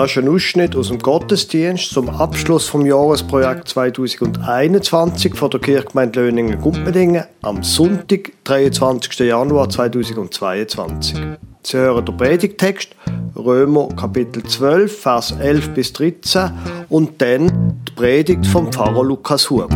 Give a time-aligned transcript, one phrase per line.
[0.00, 6.22] Das ist ein Ausschnitt aus dem Gottesdienst zum Abschluss vom Jahresprojekt 2021 von der Kirchgemeinde
[6.22, 9.18] Löningen-Gumpendingen am Sonntag, 23.
[9.28, 11.18] Januar 2022.
[11.62, 12.96] Sie hören den Predigtext
[13.36, 16.50] Römer Kapitel 12, Vers 11 bis 13
[16.88, 19.68] und dann die Predigt vom Pfarrer Lukas Huber.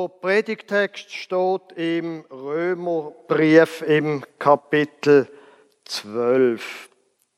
[0.00, 5.28] Der Predigtext steht im Römerbrief im Kapitel
[5.84, 6.88] 12.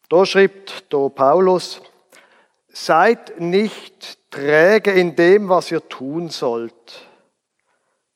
[0.08, 1.80] Da schreibt der Paulus,
[2.68, 7.08] seid nicht träge in dem, was ihr tun sollt.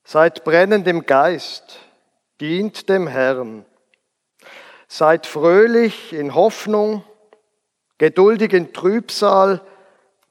[0.05, 1.80] Seid brennend im Geist,
[2.41, 3.64] dient dem Herrn.
[4.86, 7.02] Seid fröhlich in Hoffnung,
[7.98, 9.60] geduldig in Trübsal,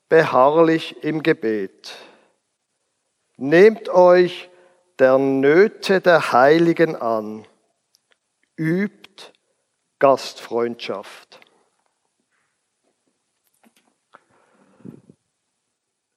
[0.08, 1.98] beharrlich im Gebet.
[3.38, 4.50] Nehmt euch
[4.98, 7.46] der Nöte der Heiligen an,
[8.56, 9.34] übt
[10.00, 11.40] Gastfreundschaft.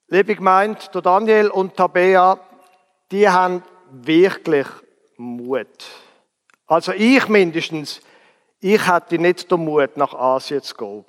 [0.06, 2.38] Liebe gemeint, der Daniel und Tabea,
[3.10, 4.66] die haben wirklich
[5.16, 5.86] Mut.
[6.66, 8.00] Also ich mindestens,
[8.60, 11.04] ich hatte nicht den Mut, nach Asien zu gehen.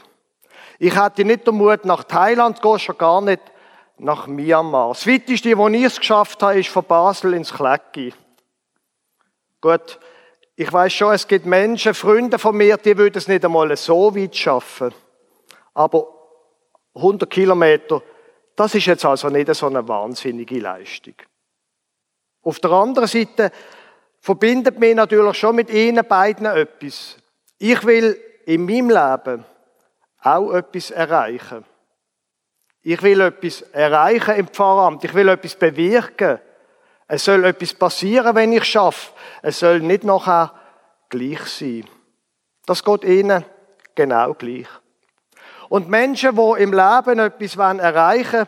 [0.79, 3.41] Ich hatte nicht den Mut, nach Thailand zu gehen, schon gar nicht
[3.99, 4.89] nach Myanmar.
[4.89, 8.13] Das weiteste, wo ich es geschafft habe, ist von Basel ins Klecki.
[9.61, 9.99] Gut,
[10.55, 14.15] ich weiß schon, es gibt Menschen, Freunde von mir, die würden es nicht einmal so
[14.15, 14.93] weit schaffen.
[15.73, 16.07] Aber
[16.95, 18.01] 100 Kilometer,
[18.55, 21.15] das ist jetzt also nicht so eine wahnsinnige Leistung.
[22.41, 23.51] Auf der anderen Seite
[24.19, 27.17] verbindet mich natürlich schon mit ihnen beiden etwas.
[27.57, 29.45] Ich will in meinem Leben
[30.21, 31.63] auch etwas erreichen.
[32.81, 35.03] Ich will etwas erreichen im Pfarramt.
[35.03, 36.39] Ich will etwas bewirken.
[37.07, 39.11] Es soll etwas passieren, wenn ich schaffe.
[39.41, 40.53] Es soll nicht nachher
[41.09, 41.85] gleich sein.
[42.65, 43.43] Das geht ihnen
[43.95, 44.67] genau gleich.
[45.69, 48.47] Und Menschen, die im Leben etwas erreichen wollen,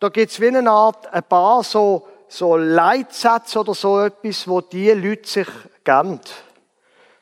[0.00, 4.60] da gibt es wie eine Art, ein paar so, so Leitsätze oder so etwas, wo
[4.60, 5.48] die Leute sich
[5.84, 6.20] geben.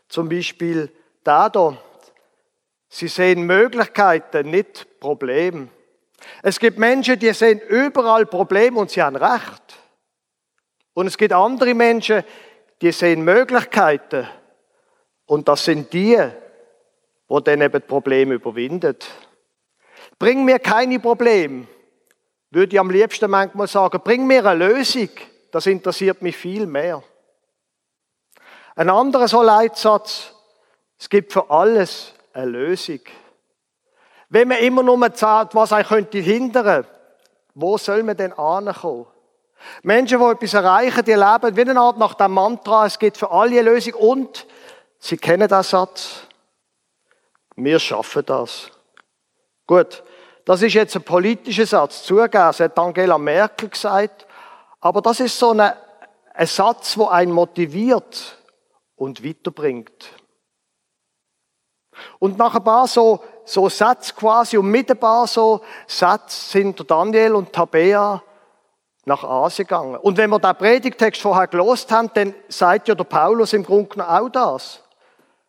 [0.09, 0.93] Zum Beispiel
[1.25, 1.77] da hier.
[2.89, 5.69] Sie sehen Möglichkeiten, nicht Probleme.
[6.43, 9.62] Es gibt Menschen, die sehen überall Probleme und sie haben Recht.
[10.94, 12.25] Und es gibt andere Menschen,
[12.81, 14.28] die sehen Möglichkeiten.
[15.27, 16.19] Und das sind die,
[17.28, 18.97] wo dann eben Probleme überwinden.
[20.19, 21.67] Bring mir keine Probleme,
[22.50, 24.00] würde ich am liebsten manchmal sagen.
[24.03, 25.11] Bring mir eine Lösung,
[25.53, 27.03] das interessiert mich viel mehr.
[28.75, 30.34] Ein anderer so Leitsatz,
[30.99, 33.00] es gibt für alles eine Lösung.
[34.31, 36.87] Wenn man immer nur sagt, was einen könnte hindern,
[37.55, 39.06] wo soll man denn ankommen?
[39.83, 43.31] Menschen, die etwas erreichen, die leben wie eine Art nach dem Mantra, es gibt für
[43.31, 44.47] alle eine Lösung und
[44.99, 46.22] sie kennen den Satz,
[47.56, 48.71] wir schaffen das.
[49.67, 50.05] Gut,
[50.44, 54.27] das ist jetzt ein politischer Satz, zugegeben, das hat Angela Merkel gesagt,
[54.81, 55.72] aber das ist so ein
[56.47, 58.38] Satz, der einen motiviert
[58.94, 60.12] und weiterbringt.
[62.19, 66.91] Und nach ein paar so so Sätze quasi und mit ein paar so Sätze sind
[66.91, 68.23] Daniel und Tabea
[69.05, 69.97] nach Asien gegangen.
[69.97, 74.07] Und wenn wir den Predigtext vorher gelost haben, dann sagt ja der Paulus im Grunde
[74.07, 74.83] auch das.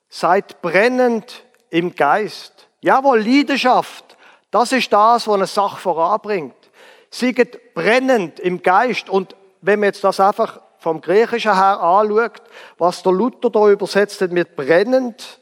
[0.07, 2.67] Seid brennend im Geist.
[2.79, 4.17] Jawohl, Leidenschaft.
[4.49, 6.55] Das ist das, was eine Sache voranbringt.
[7.11, 9.09] Seid brennend im Geist.
[9.09, 12.41] Und wenn man jetzt das einfach vom Griechischen her anschaut,
[12.77, 15.38] was der Luther da übersetzt hat mit brennend,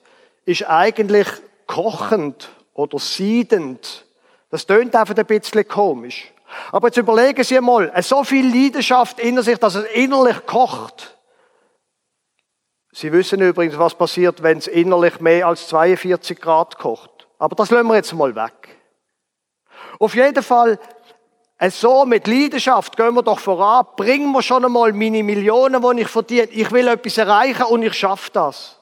[0.48, 1.28] ist eigentlich
[1.68, 4.06] kochend oder siedend.
[4.50, 6.32] Das tönt einfach ein bisschen komisch.
[6.72, 11.18] Aber jetzt überlegen Sie mal, so viel Leidenschaft in sich, dass es innerlich kocht.
[12.94, 17.28] Sie wissen übrigens, was passiert, wenn es innerlich mehr als 42 Grad kocht.
[17.38, 18.70] Aber das lassen wir jetzt mal weg.
[20.00, 20.80] Auf jeden Fall,
[21.70, 26.08] so mit Leidenschaft gehen wir doch voran, bringen wir schon einmal meine Millionen, die ich
[26.08, 26.48] verdiene.
[26.52, 28.77] Ich will etwas erreichen und ich schaffe das.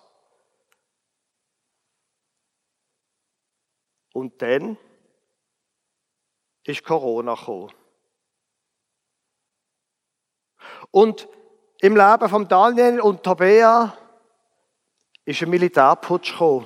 [4.16, 4.78] Und dann
[6.64, 7.74] ist Corona gekommen.
[10.90, 11.28] Und
[11.82, 13.94] im Leben von Daniel und Tabea
[15.26, 16.66] ist ein Militärputsch gekommen.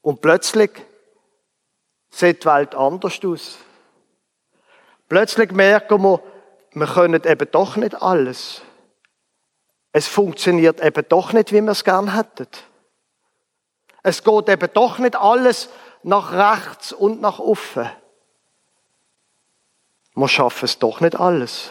[0.00, 0.70] Und plötzlich
[2.10, 3.58] sieht die Welt anders aus.
[5.08, 6.22] Plötzlich merken wir,
[6.74, 8.62] wir können eben doch nicht alles.
[9.90, 12.46] Es funktioniert eben doch nicht, wie wir es gern hätten.
[14.02, 15.68] Es geht eben doch nicht alles
[16.02, 17.90] nach rechts und nach offen.
[20.14, 21.70] Wir schaffen es doch nicht alles.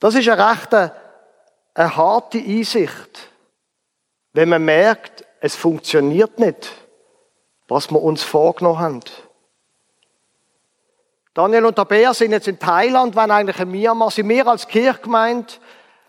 [0.00, 0.92] Das ist eine rechte,
[1.74, 3.30] eine harte Einsicht,
[4.32, 6.70] wenn man merkt, es funktioniert nicht,
[7.68, 9.00] was wir uns vorgenommen haben.
[11.34, 14.10] Daniel und Tabea sind jetzt in Thailand, waren eigentlich in Myanmar.
[14.10, 15.54] Sind wir als Kirchgemeinde,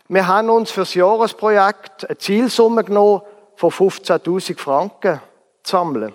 [0.08, 3.22] wir haben uns für das Jahresprojekt eine Zielsumme genommen
[3.56, 5.20] von 15.000 Franken
[5.62, 6.14] zu sammeln.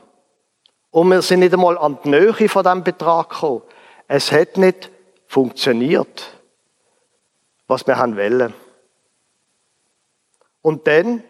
[0.91, 3.63] Und wir sind nicht einmal an die Nähe von diesem Betrag gekommen.
[4.07, 4.89] Es hat nicht
[5.27, 6.29] funktioniert,
[7.67, 8.53] was wir haben wollen.
[10.61, 11.23] Und dann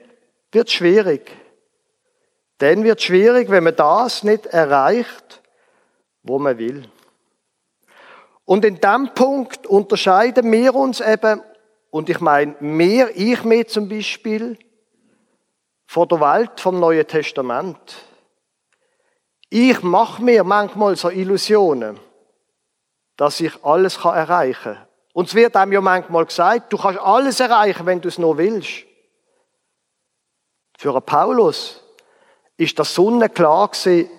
[0.51, 1.31] wird es schwierig.
[2.57, 5.41] Dann wird es schwierig, wenn man das nicht erreicht,
[6.23, 6.87] wo man will.
[8.45, 11.41] Und in dem Punkt unterscheiden wir uns eben,
[11.89, 14.57] und ich meine, mehr, ich mir zum Beispiel,
[15.91, 17.77] von der Welt vom Neuen Testament.
[19.49, 21.99] Ich mache mir manchmal so Illusionen,
[23.17, 24.87] dass ich alles erreichen kann.
[25.11, 28.37] Und es wird einem ja manchmal gesagt, du kannst alles erreichen, wenn du es nur
[28.37, 28.85] willst.
[30.77, 31.83] Für Paulus
[32.55, 34.09] ist das sonnenklar gewesen,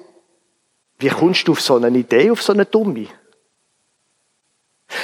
[0.98, 3.08] wie kommst du auf so eine Idee, auf so eine Dumme?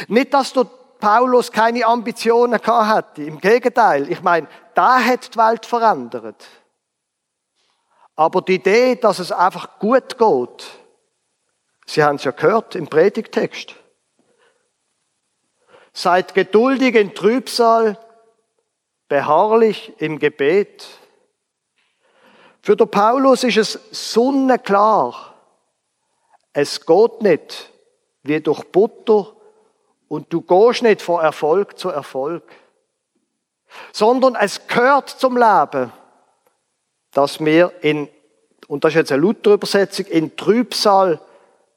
[0.09, 0.67] Nicht, dass du
[1.00, 3.26] Paulus keine Ambitionen gehabt hätte.
[3.26, 4.11] Im Gegenteil.
[4.11, 6.44] Ich meine, da hat die Welt verändert.
[8.19, 10.67] Aber die Idee, dass es einfach gut geht,
[11.87, 13.76] Sie haben es ja gehört im Predigtext.
[15.93, 17.97] Seid geduldig in Trübsal,
[19.06, 20.85] beharrlich im Gebet.
[22.61, 25.35] Für den Paulus ist es sonnenklar.
[26.53, 27.71] Es geht nicht
[28.25, 29.32] wie durch Butter
[30.09, 32.43] und du gehst nicht von Erfolg zu Erfolg,
[33.93, 35.93] sondern es gehört zum Leben,
[37.13, 38.09] dass wir in,
[38.67, 41.21] und das ist jetzt eine Luther-Übersetzung, in Trübsal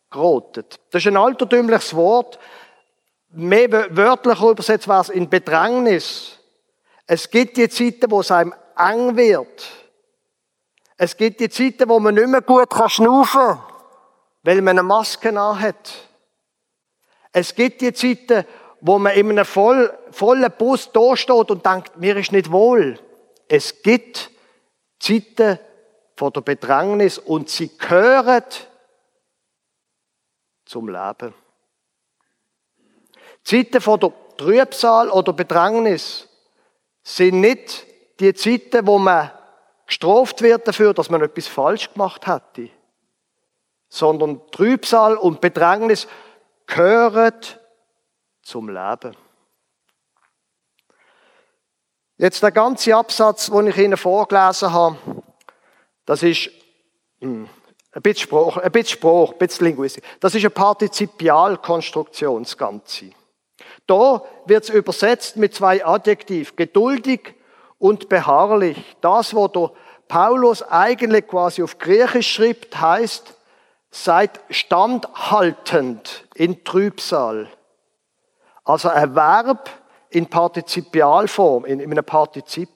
[0.09, 0.79] gerotet.
[0.91, 2.37] Das ist ein altertümliches Wort.
[3.29, 6.37] Mehr wörtlicher übersetzt war es in Bedrängnis.
[7.07, 9.67] Es gibt die Zeiten, wo es einem eng wird.
[10.97, 13.59] Es gibt die Zeiten, wo man nicht mehr gut schnaufen kann,
[14.43, 15.93] weil man eine Maske hat.
[17.31, 18.45] Es gibt die Zeiten,
[18.81, 22.99] wo man in einem voll, vollen Bus da steht und denkt, mir ist nicht wohl.
[23.47, 24.29] Es gibt
[25.01, 25.59] Zeiten
[26.15, 28.43] vor der Bedrängnis und sie gehören
[30.65, 31.33] zum Leben.
[33.43, 36.29] Zeiten von der Trübsal oder Bedrängnis
[37.01, 37.87] sind nicht
[38.19, 39.31] die Zeiten, wo man
[39.87, 42.69] gestraft wird dafür, dass man etwas falsch gemacht hätte,
[43.89, 46.07] sondern Trübsal und Bedrängnis
[46.67, 47.33] gehören
[48.43, 49.15] zum Leben.
[52.21, 54.95] Jetzt der ganze Absatz, den ich Ihnen vorgelesen habe,
[56.05, 56.51] das ist
[57.19, 57.49] hm,
[57.93, 60.03] ein bisschen Spruch, ein bisschen Spruch, ein bisschen Linguistik.
[60.19, 63.09] Das ist eine Partizipialkonstruktion, das Ganze.
[63.87, 67.33] Da wird es übersetzt mit zwei Adjektiven, geduldig
[67.79, 68.77] und beharrlich.
[69.01, 69.71] Das, was der
[70.07, 73.33] Paulus eigentlich quasi auf Griechisch schreibt, heißt
[73.89, 77.49] seid standhaltend in Trübsal.
[78.63, 79.80] Also ein Verb
[80.11, 82.69] in Partizipialform, in, in einem Partizip.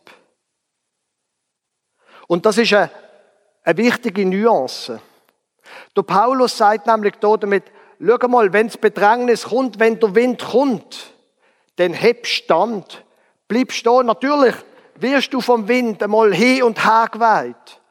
[2.27, 2.89] Und das ist eine,
[3.63, 4.99] eine wichtige Nuance.
[5.95, 7.63] Der Paulus sagt nämlich da damit,
[7.99, 11.13] schau mal, wenn das Bedrängnis kommt, wenn der Wind kommt,
[11.75, 13.03] dann heb Stand.
[13.47, 14.05] Bleib stehen.
[14.05, 14.55] Natürlich
[14.95, 17.81] wirst du vom Wind einmal hin und her geweiht.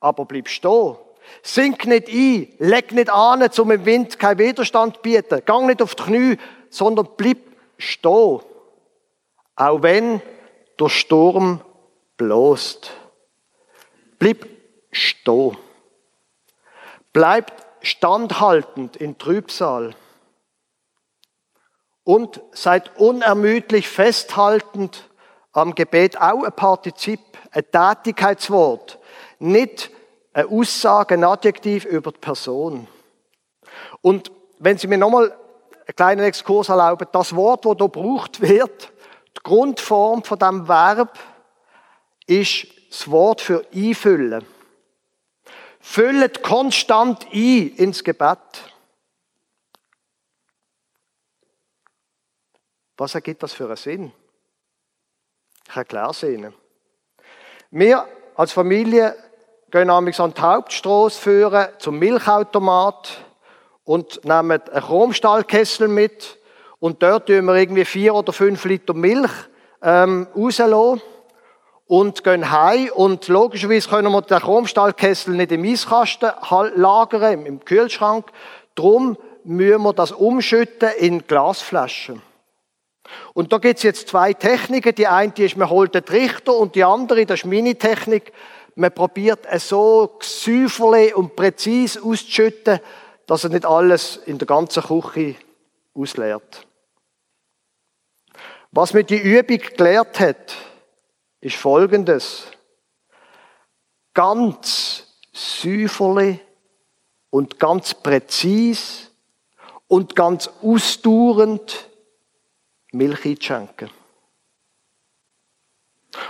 [0.00, 0.96] Aber bleib stehen.
[1.42, 5.42] Sink nicht ein, leg nicht an, um im Wind keinen Widerstand zu bieten.
[5.44, 6.36] Gang nicht auf die Knie,
[6.70, 7.38] sondern bleib
[7.76, 8.40] stehen.
[9.56, 10.20] Auch wenn
[10.78, 11.60] der Sturm
[12.16, 12.90] bloßt.
[14.18, 14.46] Bleib
[14.90, 15.56] stehen.
[17.12, 19.94] Bleibt standhaltend in Trübsal.
[22.02, 25.08] Und seid unermüdlich festhaltend
[25.52, 26.20] am Gebet.
[26.20, 27.20] Auch ein Partizip,
[27.50, 28.98] ein Tätigkeitswort.
[29.38, 29.90] Nicht
[30.34, 32.88] eine Aussage, ein Adjektiv über die Person.
[34.02, 38.92] Und wenn Sie mir nochmal einen kleinen Exkurs erlauben, das Wort, das hier gebraucht wird,
[39.36, 41.18] die Grundform von dem Verb
[42.26, 44.44] ist das Wort für einfüllen.
[45.80, 48.38] Füllt konstant ein ins Gebet.
[52.96, 54.12] Was ergibt das für einen Sinn?
[55.68, 56.54] Ich erkläre es Ihnen.
[57.70, 59.16] Wir als Familie
[59.70, 63.24] gehen nämlich an die Hauptstrasse führen zum Milchautomat
[63.82, 66.38] und nehmen einen Chromstahlkessel mit
[66.84, 69.30] und dort tun wir irgendwie vier oder fünf Liter Milch
[69.80, 71.00] ähm, rauslassen
[71.86, 76.32] und gehen heim und logischerweise können wir den Chromstahlkessel nicht im Eiskasten
[76.74, 78.30] lagern, im Kühlschrank.
[78.74, 82.20] Darum müssen wir das umschütten in Glasflaschen.
[83.32, 84.94] Und da gibt es jetzt zwei Techniken.
[84.94, 88.30] Die eine ist, man holt den Trichter und die andere, das ist meine Technik,
[88.74, 92.78] man probiert es so säuferlich und präzise auszuschütten,
[93.26, 95.36] dass er nicht alles in der ganzen Küche
[95.94, 96.66] ausleert.
[98.76, 100.56] Was mir die Übung gelehrt hat,
[101.40, 102.48] ist Folgendes.
[104.14, 106.40] Ganz säuferlich
[107.30, 109.10] und ganz präzise
[109.86, 111.88] und ganz ausdauernd
[112.90, 113.90] Milch einzuschenken.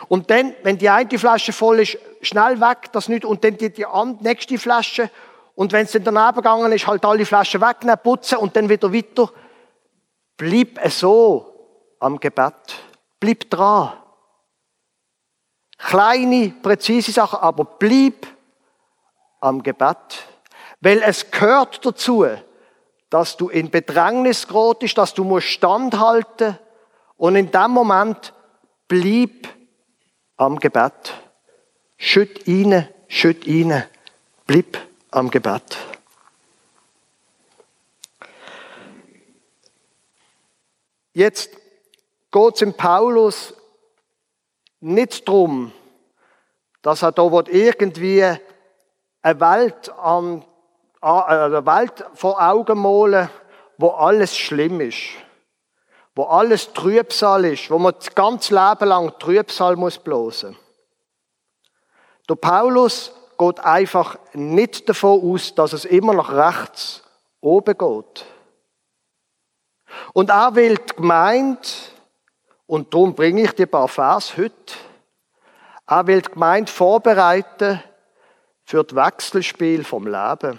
[0.08, 3.70] Und dann, wenn die eine Flasche voll ist, schnell weg, das nicht, und dann die,
[3.70, 3.86] die
[4.20, 5.10] nächste Flasche,
[5.54, 8.92] und wenn es dann daneben gegangen ist, halt alle Flaschen wegnehmen, putzen und dann wieder
[8.92, 9.30] weiter.
[10.36, 11.53] Bleib so
[12.04, 12.54] am Gebet.
[13.18, 13.94] Bleib dran.
[15.78, 18.26] Kleine, präzise Sachen, aber bleib
[19.40, 20.26] am Gebet.
[20.80, 22.26] Weil es gehört dazu,
[23.08, 26.58] dass du in Bedrängnis gerätst, dass du musst standhalten
[27.16, 28.34] und in dem Moment
[28.86, 29.48] bleib
[30.36, 31.14] am Gebet.
[31.96, 33.84] Schütt rein, schütt rein,
[34.46, 34.78] bleib
[35.10, 35.78] am Gebet.
[41.14, 41.63] Jetzt
[42.34, 43.54] geht es im Paulus
[44.80, 45.70] nicht darum,
[46.82, 48.24] dass er da irgendwie
[49.22, 50.44] eine Welt, an,
[51.00, 53.30] eine Welt vor Augen malen
[53.78, 55.00] wo alles schlimm ist,
[56.14, 60.56] wo alles Trübsal ist, wo man das ganze Leben lang Trübsal muss bloßen.
[62.28, 67.02] Der Paulus geht einfach nicht davon aus, dass es immer nach rechts
[67.40, 68.26] oben geht.
[70.12, 71.60] Und er will die Gemeinde,
[72.66, 74.74] und darum bringe ich die paar Vers heute,
[75.86, 77.82] er will die Gemeinde vorbereiten
[78.64, 80.58] für das Wechselspiel vom Leben.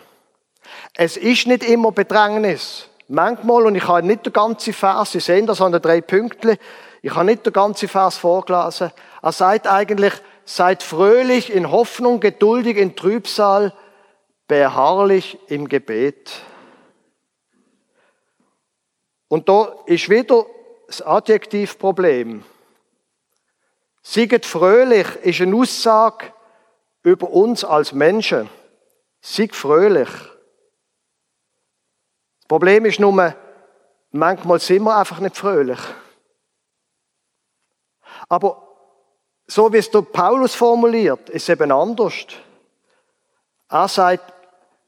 [0.94, 2.90] Es ist nicht immer Bedrängnis.
[3.08, 6.58] Manchmal, und ich habe nicht den ganzen Vers, Sie sehen das an den drei Punkten,
[7.02, 8.92] ich habe nicht den ganzen Vers vorgelesen.
[9.22, 13.74] Er sagt eigentlich, seid fröhlich in Hoffnung, geduldig in Trübsal,
[14.48, 16.32] beharrlich im Gebet.
[19.28, 20.46] Und da ist wieder
[20.88, 22.44] das Adjektivproblem.
[24.02, 26.32] Sieget fröhlich ist eine Aussage
[27.04, 28.50] über uns als Menschen.
[29.22, 30.10] Sieg fröhlich.
[32.40, 33.36] Das Problem ist nur,
[34.12, 35.80] manchmal sind wir einfach nicht fröhlich.
[38.30, 38.62] Aber
[39.48, 42.14] so wie es Paulus formuliert, ist es eben anders.
[43.70, 44.34] Er sagt,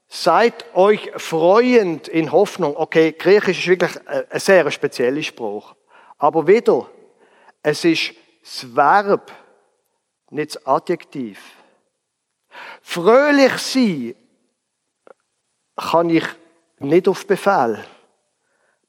[0.08, 2.76] seid euch freuend in Hoffnung.
[2.78, 5.76] Okay, Griechisch ist wirklich ein sehr spezieller Spruch.
[6.18, 6.90] Aber wieder,
[7.62, 9.32] es ist das Verb,
[10.30, 11.40] nicht das Adjektiv.
[12.82, 14.16] Fröhlich sein
[15.76, 16.26] kann ich
[16.80, 17.84] nicht auf Befehl.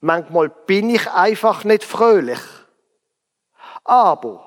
[0.01, 2.41] Manchmal bin ich einfach nicht fröhlich.
[3.85, 4.45] Aber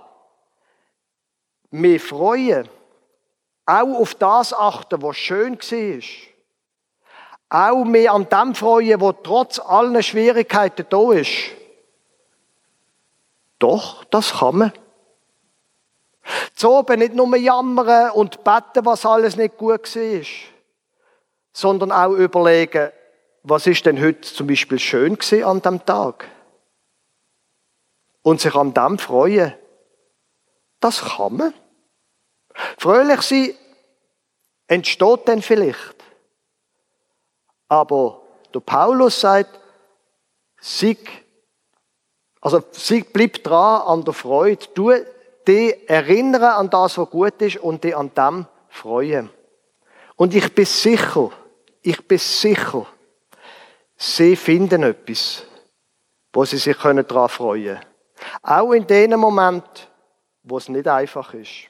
[1.70, 2.70] mich freuen,
[3.66, 6.04] auch auf das achten, was schön war.
[7.50, 11.52] Auch mehr an dem freuen, was trotz allen Schwierigkeiten da ist.
[13.62, 14.74] Doch, das kann man.
[16.56, 20.22] Zu oben nicht nur jammern und beten, was alles nicht gut war,
[21.54, 22.92] sondern auch überlegen,
[23.44, 26.28] was ist denn heute zum Beispiel schön an dem Tag?
[28.24, 29.54] Und sich an dem freuen.
[30.80, 31.54] Das kann man.
[32.80, 33.54] Fröhlich sein
[34.66, 35.96] entsteht dann vielleicht.
[37.68, 38.22] Aber
[38.54, 39.60] der Paulus sagt,
[40.60, 41.21] sieg,
[42.42, 44.66] also sieg, bleib dran an der Freude.
[44.74, 44.92] Du
[45.48, 49.30] dich erinnern an das, was gut ist und dich an dem freuen.
[50.16, 51.32] Und ich bin sicher,
[51.82, 52.86] ich bin sicher,
[53.96, 55.44] sie finden etwas,
[56.34, 57.86] wo sie sich daran freuen können.
[58.44, 59.90] Auch in dem Moment,
[60.44, 61.70] wo es nicht einfach ist.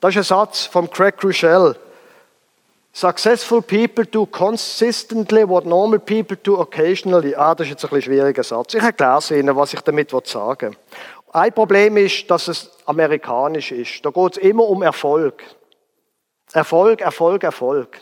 [0.00, 1.76] Das ist ein Satz von Craig Rochelle.
[2.92, 7.34] Successful people do consistently what normal people do occasionally.
[7.36, 8.74] Ah, das ist jetzt ein bisschen schwieriger Satz.
[8.74, 10.78] Ich erkläre es Ihnen, was ich damit sagen will.
[11.32, 14.04] Ein Problem ist, dass es amerikanisch ist.
[14.04, 15.44] Da geht es immer um Erfolg.
[16.52, 18.00] Erfolg, Erfolg, Erfolg.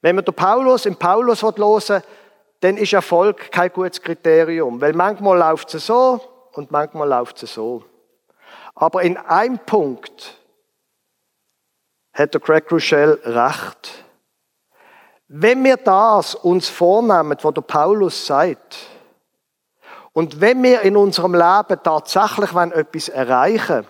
[0.00, 2.02] Wenn man den Paulus im Paulus hören
[2.60, 6.20] dann ist Erfolg kein gutes Kriterium, weil manchmal läuft es so
[6.52, 7.84] und manchmal läuft es so.
[8.74, 10.39] Aber in einem Punkt
[12.12, 14.04] hat der Craig Rochelle recht.
[15.28, 18.78] Wenn wir das uns vornehmen, was der Paulus sagt,
[20.12, 23.86] und wenn wir in unserem Leben tatsächlich etwas erreichen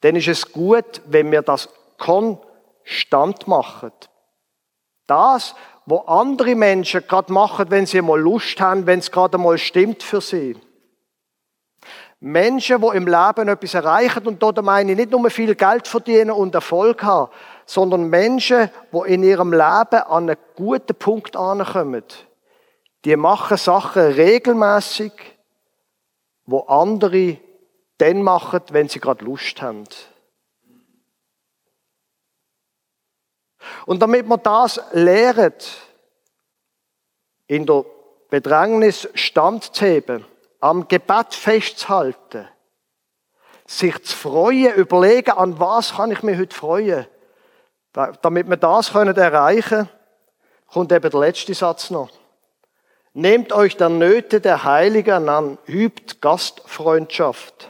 [0.00, 3.92] dann ist es gut, wenn wir das konstant machen.
[5.06, 5.54] Das,
[5.86, 10.02] wo andere Menschen gerade machen, wenn sie mal Lust haben, wenn es gerade mal stimmt
[10.02, 10.56] für sie.
[12.20, 16.32] Menschen, die im Leben etwas erreichen und da meine ich nicht nur viel Geld verdienen
[16.32, 17.32] und Erfolg haben,
[17.64, 22.04] sondern Menschen, die in ihrem Leben an einen guten Punkt ankommen.
[23.06, 25.12] Die machen Sachen regelmäßig,
[26.44, 27.38] wo andere
[27.96, 29.84] dann machen, wenn sie gerade Lust haben.
[33.86, 35.70] Und damit man das lehrt,
[37.46, 37.84] in der
[38.28, 40.24] Bedrängnis standzuheben,
[40.60, 42.48] am Gebet festzuhalten,
[43.66, 47.06] sich zu freuen, überlegen, an was kann ich mich heute freuen.
[48.22, 49.88] Damit wir das können erreichen
[50.72, 52.10] kommt eben der letzte Satz noch.
[53.12, 57.68] Nehmt euch der Nöte der Heiligen an, übt Gastfreundschaft.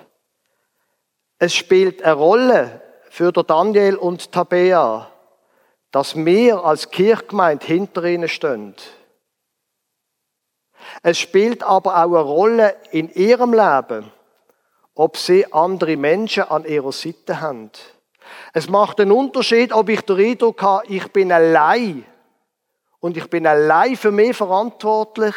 [1.38, 5.10] Es spielt eine Rolle für Daniel und Tabea,
[5.90, 8.74] dass wir als Kirchgemeinde hinter ihnen stehen.
[11.02, 14.10] Es spielt aber auch eine Rolle in ihrem Leben,
[14.94, 17.70] ob sie andere Menschen an ihrer Seite haben.
[18.52, 22.04] Es macht einen Unterschied, ob ich den Eindruck habe, ich bin allein
[23.00, 25.34] und ich bin allein für mich verantwortlich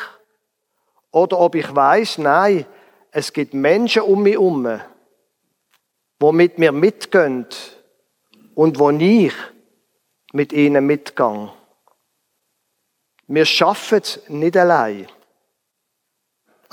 [1.11, 2.65] oder ob ich weiß, nein,
[3.11, 4.81] es gibt Menschen um mich herum,
[6.21, 7.45] die mit mir mitgehen
[8.55, 9.33] und wo ich
[10.33, 11.51] mit ihnen mitgehe.
[13.27, 15.07] Wir schaffen es nicht allein.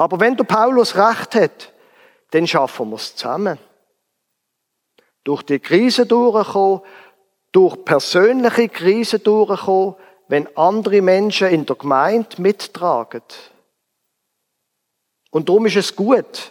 [0.00, 1.74] Aber wenn der Paulus recht hat,
[2.30, 3.58] dann schaffen wir es zusammen.
[5.24, 6.80] Durch die Krise durchkommen,
[7.52, 9.96] durch persönliche Krise durchkommen,
[10.28, 13.20] wenn andere Menschen in der Gemeinde mittragen.
[15.32, 16.50] Und darum ist es gut,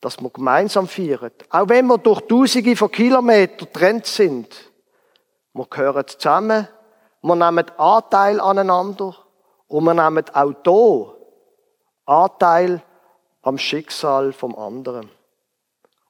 [0.00, 1.32] dass wir gemeinsam feiern.
[1.50, 4.54] Auch wenn wir durch Tausende von Kilometern getrennt sind.
[5.52, 6.68] Wir gehören zusammen,
[7.22, 9.16] wir nehmen Anteil aneinander
[9.66, 11.17] und wir nehmen auch hier
[12.08, 12.82] Anteil
[13.42, 15.10] am Schicksal vom anderen.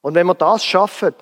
[0.00, 1.14] Und wenn wir das schaffen,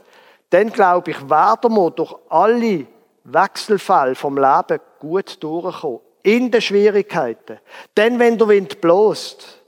[0.50, 2.86] dann glaube ich, werden wir durch alle
[3.24, 6.00] Wechselfälle vom Leben gut durchkommen.
[6.22, 7.60] In den Schwierigkeiten.
[7.96, 9.62] Denn wenn der Wind bloßt,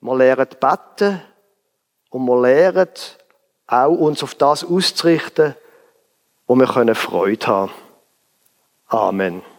[0.00, 1.22] wir lernen beten
[2.10, 2.88] und wir lernen
[3.66, 5.54] auch uns auf das auszurichten,
[6.46, 7.72] wo wir Freude haben können.
[8.88, 9.55] Amen.